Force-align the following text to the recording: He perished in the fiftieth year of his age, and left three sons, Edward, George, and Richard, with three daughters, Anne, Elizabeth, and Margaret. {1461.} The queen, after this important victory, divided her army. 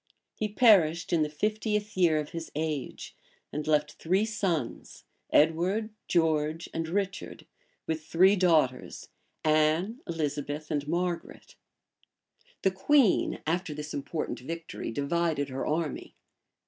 He 0.33 0.49
perished 0.49 1.13
in 1.13 1.21
the 1.21 1.29
fiftieth 1.29 1.95
year 1.95 2.17
of 2.19 2.31
his 2.31 2.51
age, 2.55 3.15
and 3.53 3.67
left 3.67 3.91
three 4.01 4.25
sons, 4.25 5.03
Edward, 5.31 5.91
George, 6.07 6.67
and 6.73 6.87
Richard, 6.89 7.45
with 7.85 8.03
three 8.03 8.35
daughters, 8.35 9.09
Anne, 9.43 9.99
Elizabeth, 10.07 10.71
and 10.71 10.87
Margaret. 10.87 11.53
{1461.} 12.63 12.63
The 12.63 12.71
queen, 12.83 13.41
after 13.45 13.75
this 13.75 13.93
important 13.93 14.39
victory, 14.39 14.89
divided 14.89 15.49
her 15.49 15.67
army. 15.67 16.15